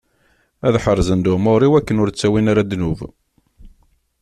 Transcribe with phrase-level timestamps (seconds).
[0.67, 2.99] Ad ḥerzen lumuṛ-iw, akken ur ttawin ara ddnub.